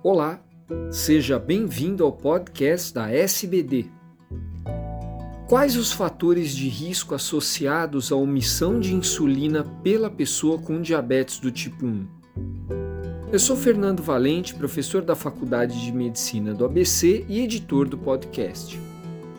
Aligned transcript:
Olá, 0.00 0.40
seja 0.92 1.40
bem-vindo 1.40 2.04
ao 2.04 2.12
podcast 2.12 2.94
da 2.94 3.10
SBD. 3.10 3.86
Quais 5.48 5.76
os 5.76 5.90
fatores 5.90 6.54
de 6.54 6.68
risco 6.68 7.16
associados 7.16 8.12
à 8.12 8.16
omissão 8.16 8.78
de 8.78 8.94
insulina 8.94 9.64
pela 9.82 10.08
pessoa 10.08 10.56
com 10.56 10.80
diabetes 10.80 11.40
do 11.40 11.50
tipo 11.50 11.84
1? 11.84 12.06
Eu 13.32 13.40
sou 13.40 13.56
Fernando 13.56 14.00
Valente, 14.00 14.54
professor 14.54 15.02
da 15.02 15.16
Faculdade 15.16 15.84
de 15.84 15.90
Medicina 15.90 16.54
do 16.54 16.64
ABC 16.64 17.26
e 17.28 17.40
editor 17.40 17.88
do 17.88 17.98
podcast. 17.98 18.78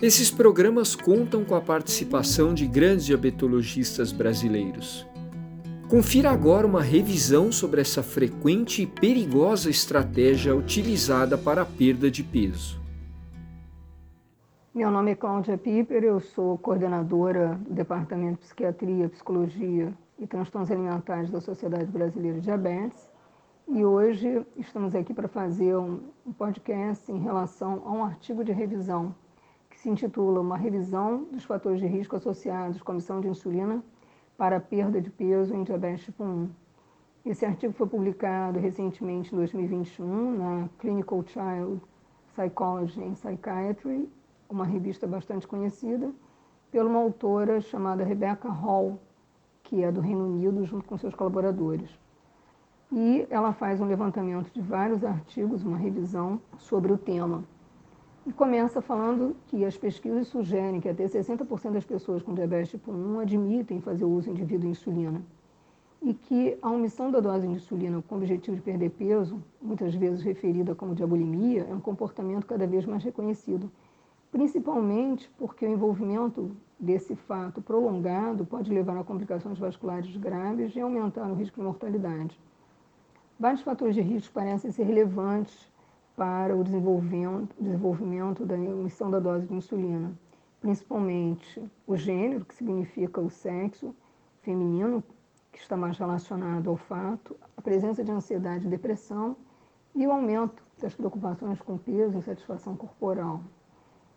Esses 0.01 0.29
programas 0.29 0.93
contam 0.93 1.45
com 1.45 1.55
a 1.55 1.61
participação 1.61 2.53
de 2.53 2.67
grandes 2.67 3.05
diabetologistas 3.05 4.11
brasileiros. 4.11 5.07
Confira 5.89 6.29
agora 6.29 6.67
uma 6.67 6.83
revisão 6.83 7.51
sobre 7.51 7.81
essa 7.81 8.03
frequente 8.03 8.83
e 8.83 8.85
perigosa 8.85 9.71
estratégia 9.71 10.55
utilizada 10.55 11.35
para 11.35 11.63
a 11.63 11.65
perda 11.65 12.11
de 12.11 12.23
peso. 12.23 12.79
Meu 14.71 14.91
nome 14.91 15.09
é 15.09 15.15
Cláudia 15.15 15.57
Piper, 15.57 16.03
eu 16.03 16.19
sou 16.19 16.59
coordenadora 16.59 17.59
do 17.67 17.73
Departamento 17.73 18.33
de 18.33 18.45
Psiquiatria, 18.45 19.09
Psicologia 19.09 19.91
e 20.19 20.27
Transtornos 20.27 20.69
Alimentares 20.69 21.31
da 21.31 21.41
Sociedade 21.41 21.87
Brasileira 21.87 22.37
de 22.37 22.43
Diabetes 22.43 23.09
e 23.67 23.83
hoje 23.83 24.45
estamos 24.57 24.93
aqui 24.93 25.11
para 25.11 25.27
fazer 25.27 25.75
um 25.75 26.01
podcast 26.37 27.11
em 27.11 27.17
relação 27.17 27.81
a 27.83 27.91
um 27.91 28.03
artigo 28.03 28.43
de 28.43 28.51
revisão 28.51 29.15
que 29.71 29.79
se 29.79 29.89
intitula 29.89 30.39
Uma 30.39 30.55
revisão 30.55 31.23
dos 31.31 31.45
fatores 31.45 31.79
de 31.79 31.87
risco 31.87 32.15
associados 32.15 32.79
com 32.79 32.91
a 32.91 32.95
missão 32.95 33.19
de 33.19 33.27
insulina 33.27 33.83
para 34.39 34.57
perda 34.57 35.01
de 35.01 35.09
peso 35.09 35.53
em 35.53 35.63
diabetes 35.63 36.05
tipo 36.05 36.23
1. 36.23 36.49
Esse 37.25 37.45
artigo 37.45 37.73
foi 37.73 37.85
publicado 37.85 38.57
recentemente 38.57 39.35
em 39.35 39.37
2021 39.37 40.37
na 40.37 40.69
Clinical 40.79 41.21
Child 41.27 41.81
Psychology 42.33 43.03
and 43.03 43.15
Psychiatry, 43.15 44.09
uma 44.49 44.65
revista 44.65 45.05
bastante 45.05 45.45
conhecida, 45.45 46.09
por 46.71 46.85
uma 46.85 46.99
autora 46.99 47.59
chamada 47.59 48.05
Rebecca 48.05 48.47
Hall, 48.47 48.97
que 49.61 49.83
é 49.83 49.91
do 49.91 49.99
Reino 49.99 50.25
Unido, 50.25 50.63
junto 50.63 50.85
com 50.85 50.97
seus 50.97 51.13
colaboradores. 51.13 51.89
E 52.93 53.27
ela 53.29 53.51
faz 53.51 53.81
um 53.81 53.87
levantamento 53.87 54.53
de 54.53 54.61
vários 54.61 55.03
artigos, 55.03 55.65
uma 55.65 55.77
revisão 55.77 56.39
sobre 56.57 56.93
o 56.93 56.97
tema. 56.97 57.43
E 58.29 58.31
começa 58.31 58.79
falando 58.79 59.35
que 59.47 59.65
as 59.65 59.75
pesquisas 59.75 60.27
sugerem 60.27 60.79
que 60.79 60.87
até 60.87 61.03
60% 61.03 61.71
das 61.71 61.83
pessoas 61.83 62.21
com 62.21 62.35
diabetes 62.35 62.69
tipo 62.69 62.91
1 62.91 63.21
admitem 63.21 63.81
fazer 63.81 64.05
uso 64.05 64.29
indevido 64.29 64.61
de 64.61 64.67
insulina. 64.67 65.19
E 65.99 66.13
que 66.13 66.55
a 66.61 66.69
omissão 66.69 67.09
da 67.09 67.19
dose 67.19 67.47
de 67.47 67.53
insulina 67.53 68.03
com 68.07 68.13
o 68.13 68.17
objetivo 68.19 68.55
de 68.55 68.61
perder 68.61 68.91
peso, 68.91 69.41
muitas 69.59 69.95
vezes 69.95 70.21
referida 70.21 70.75
como 70.75 70.93
diabolimia, 70.93 71.65
é 71.67 71.73
um 71.73 71.79
comportamento 71.79 72.45
cada 72.45 72.67
vez 72.67 72.85
mais 72.85 73.03
reconhecido, 73.03 73.71
principalmente 74.31 75.27
porque 75.35 75.65
o 75.65 75.71
envolvimento 75.71 76.51
desse 76.79 77.15
fato 77.15 77.63
prolongado 77.63 78.45
pode 78.45 78.71
levar 78.71 78.95
a 78.95 79.03
complicações 79.03 79.57
vasculares 79.57 80.15
graves 80.17 80.75
e 80.75 80.79
aumentar 80.79 81.27
o 81.27 81.33
risco 81.33 81.59
de 81.59 81.65
mortalidade. 81.65 82.39
Vários 83.39 83.63
fatores 83.63 83.95
de 83.95 84.01
risco 84.01 84.31
parecem 84.35 84.69
ser 84.69 84.83
relevantes 84.83 85.68
para 86.19 86.53
o 86.53 86.65
desenvolvimento, 86.65 87.55
desenvolvimento 87.57 88.45
da 88.45 88.57
emissão 88.57 89.09
da 89.09 89.19
dose 89.19 89.47
de 89.47 89.53
insulina, 89.53 90.11
principalmente 90.59 91.63
o 91.87 91.95
gênero, 91.95 92.43
que 92.43 92.53
significa 92.53 93.21
o 93.21 93.29
sexo 93.29 93.95
feminino, 94.41 95.01
que 95.49 95.59
está 95.59 95.77
mais 95.77 95.97
relacionado 95.97 96.69
ao 96.69 96.75
fato, 96.75 97.37
a 97.55 97.61
presença 97.61 98.03
de 98.03 98.11
ansiedade 98.11 98.67
e 98.67 98.69
depressão 98.69 99.37
e 99.95 100.05
o 100.05 100.11
aumento 100.11 100.61
das 100.81 100.93
preocupações 100.93 101.61
com 101.61 101.77
peso 101.77 102.17
e 102.17 102.21
satisfação 102.21 102.75
corporal. 102.75 103.41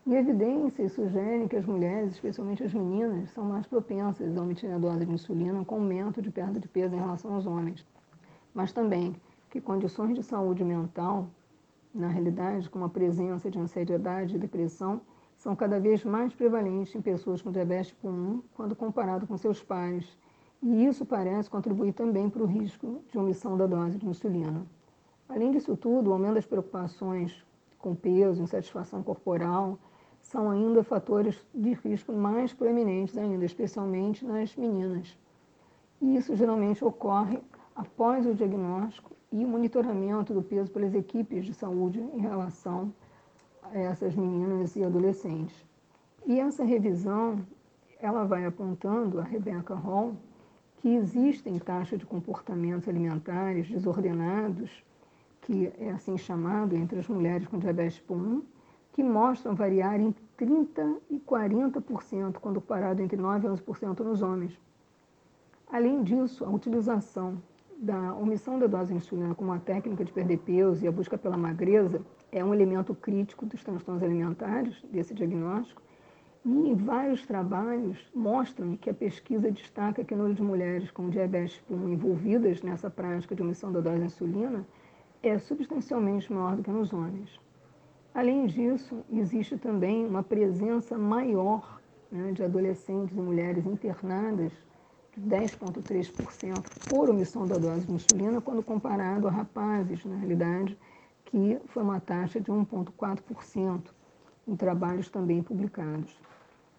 E 0.05 0.17
evidências 0.17 0.91
sugerem 0.95 1.47
que 1.47 1.55
as 1.55 1.65
mulheres, 1.65 2.15
especialmente 2.15 2.65
as 2.65 2.75
meninas, 2.75 3.31
são 3.31 3.45
mais 3.45 3.65
propensas 3.69 4.37
a 4.37 4.43
omitir 4.43 4.73
a 4.73 4.79
dose 4.79 5.07
de 5.07 5.13
insulina 5.13 5.65
com 5.65 5.77
aumento 5.77 6.21
de 6.21 6.33
perda 6.33 6.59
de 6.59 6.67
peso 6.67 6.97
em 6.97 6.99
relação 6.99 7.33
aos 7.33 7.47
homens. 7.47 7.87
Mas 8.53 8.73
também 8.73 9.15
que 9.49 9.61
condições 9.61 10.17
de 10.17 10.25
saúde 10.25 10.65
mental 10.65 11.29
na 11.95 12.09
realidade, 12.09 12.71
como 12.71 12.85
a 12.85 12.89
presença 12.89 13.51
de 13.51 13.59
ansiedade 13.59 14.37
e 14.37 14.39
depressão, 14.39 15.01
são 15.37 15.55
cada 15.57 15.79
vez 15.81 16.05
mais 16.05 16.35
prevalentes 16.35 16.95
em 16.95 17.03
pessoas 17.03 17.43
com 17.43 17.51
diabetes 17.51 17.89
tipo 17.89 18.09
1 18.09 18.43
quando 18.55 18.77
comparado 18.77 19.27
com 19.27 19.37
seus 19.37 19.63
pares. 19.63 20.17
E 20.63 20.87
isso 20.87 21.05
parece 21.05 21.51
contribuir 21.51 21.93
também 21.93 22.31
para 22.31 22.43
o 22.43 22.47
risco 22.47 23.03
de 23.11 23.19
omissão 23.19 23.57
da 23.57 23.67
dose 23.67 23.99
de 23.99 24.09
insulina. 24.09 24.65
Além 25.29 25.51
disso 25.51 25.77
tudo, 25.77 26.11
o 26.11 26.13
aumento 26.13 26.35
das 26.35 26.47
preocupações 26.47 27.45
com 27.79 27.95
peso, 27.95 28.43
insatisfação 28.43 29.03
corporal, 29.03 29.79
são 30.21 30.49
ainda 30.49 30.85
fatores 30.85 31.45
de 31.53 31.73
risco 31.73 32.13
mais 32.13 32.53
proeminentes 32.53 33.19
ainda, 33.19 33.45
especialmente 33.45 34.25
nas 34.25 34.55
meninas. 34.55 35.19
E 36.01 36.17
isso 36.17 36.37
geralmente 36.37 36.85
ocorre 36.85 37.41
após 37.75 38.25
o 38.25 38.35
diagnóstico 38.35 39.11
e 39.33 39.45
o 39.45 39.49
monitoramento 39.49 40.35
do 40.35 40.43
peso 40.43 40.71
pelas 40.71 40.95
equipes 40.95 41.47
de 41.47 41.55
saúde 41.55 42.01
em 42.01 42.21
relação 42.21 42.93
a 43.63 43.79
essas 43.79 44.15
meninas 44.15 44.77
e 44.77 44.85
adolescentes. 44.85 45.57
E 46.27 46.39
essa 46.39 46.63
revisão, 46.63 47.41
ela 47.99 48.25
vai 48.25 48.45
apontando, 48.45 49.19
a 49.19 49.25
Rebecca 49.25 49.75
Hall, 49.75 50.15
que 50.77 50.95
existem 50.95 51.59
taxas 51.59 51.99
de 51.99 52.07
comportamentos 52.07 52.89
alimentares 52.89 53.69
desordenados, 53.69 54.85
que 55.41 55.73
é 55.79 55.91
assim 55.91 56.19
chamado 56.19 56.77
entre 56.77 56.99
as 56.99 57.09
mulheres 57.09 57.47
com 57.49 57.59
diabetes 57.59 57.97
tipo 57.97 58.15
1, 58.15 58.43
que 58.93 59.03
mostram 59.03 59.55
variar 59.55 59.99
em 60.01 60.15
30% 60.39 60.99
e 61.09 61.19
40% 61.19 62.39
quando 62.39 62.61
comparado 62.61 63.01
entre 63.01 63.17
9% 63.17 63.45
e 63.45 63.49
11% 63.49 64.01
nos 64.01 64.21
homens. 64.21 64.61
Além 65.69 66.03
disso, 66.03 66.45
a 66.45 66.51
utilização 66.51 67.41
da 67.83 68.15
omissão 68.15 68.61
da 68.61 68.69
dose 68.69 68.95
insulina 68.95 69.35
como 69.35 69.51
uma 69.51 69.59
técnica 69.59 70.05
de 70.05 70.13
perder 70.13 70.39
peso 70.39 70.85
e 70.85 70.87
a 70.87 70.93
busca 70.93 71.19
pela 71.19 71.37
magreza 71.37 72.01
é 72.31 72.45
um 72.45 72.55
elemento 72.55 72.95
crítico 72.95 73.45
dos 73.45 73.65
transtornos 73.65 74.05
alimentares, 74.05 74.81
desse 74.85 75.13
diagnóstico, 75.13 75.83
e 76.45 76.75
vários 76.75 77.27
trabalhos 77.27 77.99
mostram 78.15 78.77
que 78.77 78.89
a 78.89 78.95
pesquisa 78.95 79.51
destaca 79.51 80.05
que 80.05 80.15
número 80.15 80.35
de 80.35 80.43
mulheres 80.43 80.93
com 80.93 81.11
diabetes 81.11 81.55
tipo 81.55 81.75
1 81.75 81.89
envolvidas 81.89 82.63
nessa 82.63 82.89
prática 82.89 83.35
de 83.35 83.43
omissão 83.43 83.73
da 83.73 83.81
dose 83.81 83.99
de 83.99 84.05
insulina 84.05 84.65
é 85.21 85.37
substancialmente 85.39 86.33
maior 86.33 86.55
do 86.55 86.63
que 86.63 86.71
nos 86.71 86.93
homens. 86.93 87.41
Além 88.15 88.47
disso, 88.47 89.05
existe 89.13 89.57
também 89.57 90.07
uma 90.07 90.23
presença 90.23 90.97
maior 90.97 91.81
né, 92.13 92.31
de 92.31 92.45
adolescentes 92.45 93.17
e 93.17 93.21
mulheres 93.21 93.67
internadas 93.67 94.53
10,3% 95.21 96.89
por 96.89 97.11
omissão 97.11 97.47
da 97.47 97.59
dose 97.59 97.87
de 97.87 97.93
insulina, 97.93 98.41
quando 98.41 98.63
comparado 98.63 99.29
a 99.29 99.31
rapazes, 99.31 100.05
na 100.05 100.17
realidade, 100.17 100.79
que 101.27 101.59
foi 101.67 101.83
uma 101.83 102.01
taxa 102.01 102.41
de 102.41 102.51
1,4% 102.51 103.83
em 104.49 104.57
trabalhos 104.57 105.09
também 105.09 105.43
publicados. 105.43 106.19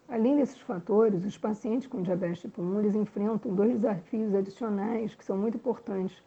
Além 0.08 0.36
desses 0.36 0.60
fatores, 0.60 1.24
os 1.24 1.38
pacientes 1.38 1.88
com 1.88 2.02
diabetes 2.02 2.40
tipo 2.40 2.60
1 2.60 2.80
eles 2.80 2.94
enfrentam 2.94 3.54
dois 3.54 3.72
desafios 3.72 4.34
adicionais 4.34 5.14
que 5.14 5.24
são 5.24 5.36
muito 5.36 5.56
importantes, 5.56 6.22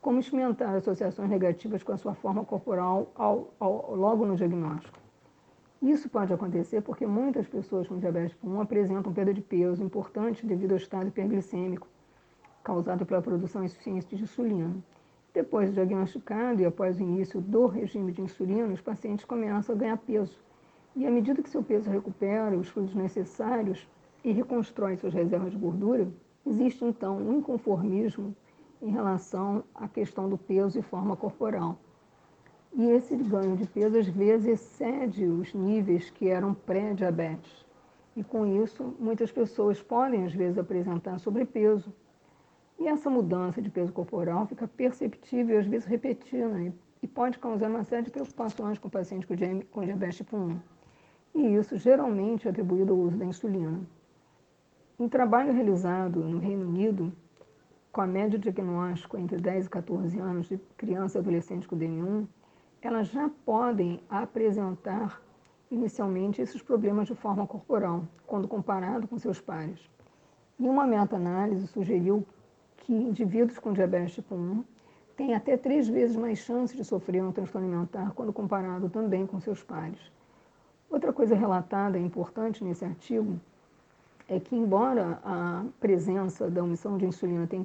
como 0.00 0.20
experimentar 0.20 0.76
associações 0.76 1.28
negativas 1.28 1.82
com 1.82 1.92
a 1.92 1.96
sua 1.96 2.14
forma 2.14 2.44
corporal 2.44 3.10
ao, 3.16 3.52
ao, 3.58 3.94
logo 3.96 4.24
no 4.24 4.36
diagnóstico. 4.36 5.05
Isso 5.82 6.08
pode 6.08 6.32
acontecer 6.32 6.80
porque 6.80 7.06
muitas 7.06 7.46
pessoas 7.46 7.86
com 7.86 7.98
diabetes 7.98 8.30
tipo 8.30 8.48
1 8.48 8.60
apresentam 8.60 9.12
perda 9.12 9.34
de 9.34 9.42
peso 9.42 9.82
importante 9.82 10.46
devido 10.46 10.72
ao 10.72 10.78
estado 10.78 11.08
hiperglicêmico 11.08 11.86
causado 12.66 13.06
pela 13.06 13.22
produção 13.22 13.62
insuficiente 13.62 14.16
de 14.16 14.24
insulina. 14.24 14.74
Depois 15.32 15.68
de 15.68 15.74
diagnosticado 15.74 16.60
e 16.60 16.64
após 16.64 16.98
o 16.98 17.02
início 17.02 17.40
do 17.40 17.66
regime 17.66 18.10
de 18.10 18.22
insulina, 18.22 18.72
os 18.72 18.80
pacientes 18.80 19.24
começam 19.24 19.76
a 19.76 19.78
ganhar 19.78 19.96
peso. 19.98 20.36
E 20.96 21.06
à 21.06 21.10
medida 21.10 21.42
que 21.42 21.48
seu 21.48 21.62
peso 21.62 21.88
recupera 21.88 22.56
os 22.56 22.68
fluidos 22.68 22.96
necessários 22.96 23.86
e 24.24 24.32
reconstrói 24.32 24.96
suas 24.96 25.14
reservas 25.14 25.52
de 25.52 25.58
gordura, 25.58 26.08
existe 26.44 26.84
então 26.84 27.18
um 27.18 27.38
inconformismo 27.38 28.34
em 28.82 28.90
relação 28.90 29.62
à 29.72 29.86
questão 29.86 30.28
do 30.28 30.36
peso 30.36 30.76
e 30.76 30.82
forma 30.82 31.16
corporal. 31.16 31.78
E 32.78 32.90
esse 32.90 33.16
ganho 33.16 33.56
de 33.56 33.66
peso, 33.66 33.96
às 33.96 34.06
vezes, 34.06 34.46
excede 34.46 35.24
os 35.24 35.54
níveis 35.54 36.10
que 36.10 36.28
eram 36.28 36.52
pré-diabetes. 36.52 37.64
E 38.14 38.22
com 38.22 38.44
isso, 38.44 38.94
muitas 39.00 39.32
pessoas 39.32 39.80
podem, 39.80 40.26
às 40.26 40.34
vezes, 40.34 40.58
apresentar 40.58 41.18
sobrepeso. 41.18 41.90
E 42.78 42.86
essa 42.86 43.08
mudança 43.08 43.62
de 43.62 43.70
peso 43.70 43.94
corporal 43.94 44.46
fica 44.46 44.68
perceptível, 44.68 45.58
às 45.58 45.66
vezes 45.66 45.88
repetida, 45.88 46.70
e 47.02 47.06
pode 47.06 47.38
causar 47.38 47.70
uma 47.70 47.82
série 47.82 48.02
de 48.02 48.10
preocupações 48.10 48.78
com 48.78 48.90
pacientes 48.90 49.26
com 49.70 49.82
diabetes 49.82 50.18
tipo 50.18 50.36
1. 50.36 50.60
E 51.34 51.54
isso 51.54 51.78
geralmente 51.78 52.46
é 52.46 52.50
atribuído 52.50 52.92
ao 52.92 52.98
uso 52.98 53.16
da 53.16 53.24
insulina. 53.24 53.80
Um 54.98 55.08
trabalho 55.08 55.50
realizado 55.50 56.20
no 56.20 56.38
Reino 56.38 56.68
Unido, 56.68 57.10
com 57.90 58.02
a 58.02 58.06
média 58.06 58.38
de 58.38 58.50
diagnóstico 58.50 59.16
entre 59.16 59.38
10 59.38 59.64
e 59.64 59.70
14 59.70 60.18
anos 60.18 60.46
de 60.46 60.58
criança 60.76 61.16
e 61.16 61.20
adolescente 61.20 61.66
com 61.66 61.78
DM1, 61.78 62.26
elas 62.86 63.08
já 63.08 63.28
podem 63.44 64.00
apresentar 64.08 65.20
inicialmente 65.70 66.40
esses 66.40 66.62
problemas 66.62 67.08
de 67.08 67.14
forma 67.14 67.44
corporal, 67.46 68.04
quando 68.24 68.46
comparado 68.46 69.08
com 69.08 69.18
seus 69.18 69.40
pares. 69.40 69.80
E 70.58 70.68
uma 70.68 70.86
meta-análise 70.86 71.66
sugeriu 71.66 72.24
que 72.78 72.92
indivíduos 72.92 73.58
com 73.58 73.72
diabetes 73.72 74.14
tipo 74.14 74.36
1 74.36 74.64
têm 75.16 75.34
até 75.34 75.56
três 75.56 75.88
vezes 75.88 76.16
mais 76.16 76.38
chance 76.38 76.76
de 76.76 76.84
sofrer 76.84 77.22
um 77.24 77.32
transtorno 77.32 77.66
alimentar 77.66 78.12
quando 78.14 78.32
comparado 78.32 78.88
também 78.88 79.26
com 79.26 79.40
seus 79.40 79.62
pares. 79.62 80.00
Outra 80.88 81.12
coisa 81.12 81.34
relatada 81.34 81.98
importante 81.98 82.62
nesse 82.62 82.84
artigo 82.84 83.40
é 84.28 84.38
que, 84.38 84.54
embora 84.54 85.20
a 85.24 85.64
presença 85.80 86.48
da 86.48 86.62
omissão 86.62 86.96
de 86.96 87.06
insulina 87.06 87.46
tenha, 87.46 87.64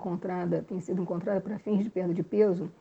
tenha 0.67 0.81
sido 0.81 1.01
encontrada 1.01 1.39
para 1.39 1.59
fins 1.59 1.83
de 1.83 1.89
perda 1.89 2.13
de 2.13 2.23
peso, 2.23 2.71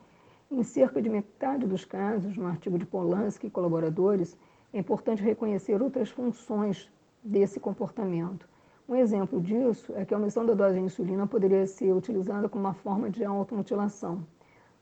em 0.50 0.62
cerca 0.64 1.00
de 1.00 1.08
metade 1.08 1.64
dos 1.64 1.84
casos, 1.84 2.36
no 2.36 2.46
artigo 2.46 2.76
de 2.76 2.84
Polanski 2.84 3.46
e 3.46 3.50
colaboradores, 3.50 4.36
é 4.72 4.78
importante 4.78 5.22
reconhecer 5.22 5.80
outras 5.80 6.10
funções 6.10 6.90
desse 7.22 7.60
comportamento. 7.60 8.48
Um 8.88 8.96
exemplo 8.96 9.40
disso 9.40 9.92
é 9.94 10.04
que 10.04 10.12
a 10.12 10.18
omissão 10.18 10.44
da 10.44 10.54
dose 10.54 10.74
de 10.74 10.84
insulina 10.84 11.24
poderia 11.26 11.64
ser 11.66 11.92
utilizada 11.92 12.48
como 12.48 12.64
uma 12.64 12.74
forma 12.74 13.08
de 13.08 13.24
automutilação. 13.24 14.26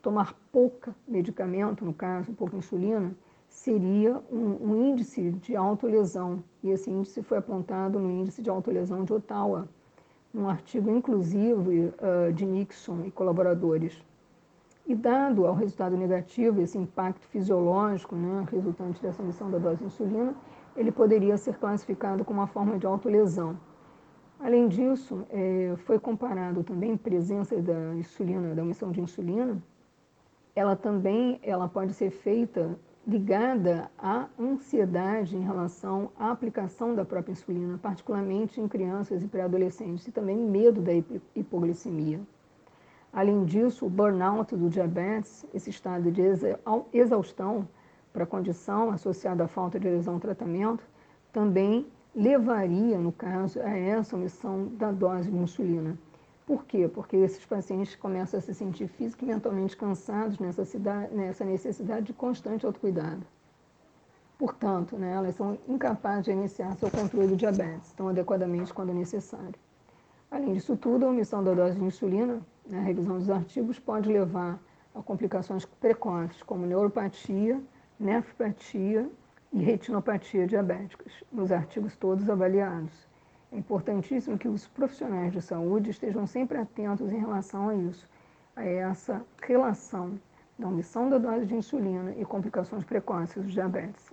Tomar 0.00 0.34
pouca 0.50 0.96
medicamento, 1.06 1.84
no 1.84 1.92
caso, 1.92 2.32
pouca 2.32 2.56
insulina, 2.56 3.14
seria 3.46 4.22
um, 4.32 4.70
um 4.70 4.90
índice 4.90 5.32
de 5.32 5.54
autolesão, 5.54 6.42
e 6.62 6.70
esse 6.70 6.90
índice 6.90 7.22
foi 7.22 7.36
apontado 7.36 7.98
no 7.98 8.10
índice 8.10 8.40
de 8.40 8.48
autolesão 8.48 9.04
de 9.04 9.12
Ottawa, 9.12 9.68
num 10.32 10.48
artigo 10.48 10.90
inclusive 10.90 11.92
uh, 11.98 12.32
de 12.32 12.46
Nixon 12.46 13.04
e 13.04 13.10
colaboradores. 13.10 14.02
E 14.88 14.94
dado 14.94 15.46
ao 15.46 15.55
resultado 15.55 15.99
negativo, 15.99 16.62
esse 16.62 16.79
impacto 16.79 17.26
fisiológico 17.26 18.17
né, 18.17 18.46
resultante 18.50 19.02
dessa 19.02 19.23
omissão 19.23 19.50
da 19.50 19.58
dose 19.58 19.76
de 19.76 19.85
insulina, 19.85 20.35
ele 20.75 20.90
poderia 20.90 21.37
ser 21.37 21.58
classificado 21.58 22.25
como 22.25 22.40
uma 22.40 22.46
forma 22.46 22.79
de 22.79 22.87
autolesão. 22.87 23.61
Além 24.40 24.67
disso, 24.67 25.26
é, 25.29 25.75
foi 25.85 25.99
comparado 25.99 26.64
também 26.64 26.96
presença 26.96 27.61
da 27.61 27.94
insulina, 27.96 28.55
da 28.55 28.62
omissão 28.62 28.90
de 28.90 29.02
insulina, 29.02 29.62
ela 30.56 30.75
também 30.75 31.38
ela 31.43 31.69
pode 31.69 31.93
ser 31.93 32.08
feita 32.08 32.75
ligada 33.06 33.90
à 33.99 34.26
ansiedade 34.40 35.37
em 35.37 35.43
relação 35.43 36.11
à 36.19 36.31
aplicação 36.31 36.94
da 36.94 37.05
própria 37.05 37.32
insulina, 37.32 37.76
particularmente 37.76 38.58
em 38.58 38.67
crianças 38.67 39.23
e 39.23 39.29
pré-adolescentes, 39.29 40.08
e 40.08 40.12
também 40.12 40.38
medo 40.38 40.81
da 40.81 40.93
hipoglicemia. 41.37 42.20
Além 43.12 43.44
disso, 43.44 43.87
o 43.87 43.90
burnout 43.90 44.55
do 44.55 44.69
diabetes, 44.69 45.46
esse 45.55 45.70
estado 45.70 46.10
de 46.10 46.22
exaustão 46.93 47.66
para 48.12 48.25
a 48.25 48.26
condição 48.26 48.90
associada 48.90 49.44
à 49.44 49.49
falta 49.49 49.78
de 49.78 49.88
adesão 49.88 50.14
ao 50.14 50.20
tratamento, 50.20 50.84
também 51.32 51.87
levaria, 52.14 52.99
no 52.99 53.12
caso, 53.12 53.60
a 53.60 53.70
essa 53.70 54.16
omissão 54.16 54.66
da 54.76 54.90
dose 54.90 55.31
de 55.31 55.37
insulina. 55.37 55.96
Por 56.46 56.64
quê? 56.64 56.88
Porque 56.88 57.16
esses 57.16 57.44
pacientes 57.44 57.94
começam 57.94 58.38
a 58.38 58.40
se 58.40 58.55
sentir 58.55 58.88
física 58.88 59.25
e 59.25 59.28
mentalmente 59.28 59.76
cansados 59.76 60.38
nessa, 60.38 60.64
cidade, 60.64 61.14
nessa 61.14 61.44
necessidade 61.44 62.06
de 62.06 62.12
constante 62.12 62.64
autocuidado. 62.64 63.22
Portanto, 64.38 64.96
né, 64.96 65.12
elas 65.12 65.34
são 65.34 65.58
incapazes 65.69 66.25
de 66.25 66.31
iniciar 66.31 66.75
seu 66.76 66.90
controle 66.90 67.28
do 67.28 67.37
diabetes 67.37 67.93
tão 67.93 68.08
adequadamente 68.08 68.72
quando 68.72 68.94
necessário. 68.94 69.54
Além 70.31 70.54
disso 70.54 70.76
tudo, 70.76 71.04
a 71.04 71.08
omissão 71.08 71.43
da 71.43 71.52
dose 71.52 71.76
de 71.76 71.84
insulina, 71.84 72.40
a 72.72 72.80
revisão 72.80 73.18
dos 73.18 73.30
artigos, 73.30 73.78
pode 73.78 74.08
levar 74.10 74.58
a 74.94 75.02
complicações 75.02 75.64
precoces, 75.64 76.42
como 76.42 76.66
neuropatia, 76.66 77.60
nefropatia 77.98 79.08
e 79.52 79.58
retinopatia 79.58 80.46
diabéticas, 80.46 81.12
nos 81.32 81.50
artigos 81.50 81.96
todos 81.96 82.28
avaliados. 82.28 83.08
É 83.50 83.56
importantíssimo 83.56 84.36
que 84.36 84.48
os 84.48 84.66
profissionais 84.66 85.32
de 85.32 85.40
saúde 85.40 85.90
estejam 85.90 86.26
sempre 86.26 86.58
atentos 86.58 87.10
em 87.10 87.18
relação 87.18 87.70
a 87.70 87.74
isso, 87.74 88.06
a 88.54 88.64
essa 88.64 89.24
relação 89.42 90.20
da 90.58 90.68
omissão 90.68 91.08
da 91.08 91.18
dose 91.18 91.46
de 91.46 91.54
insulina 91.54 92.12
e 92.18 92.24
complicações 92.24 92.84
precoces 92.84 93.42
do 93.42 93.50
diabetes. 93.50 94.12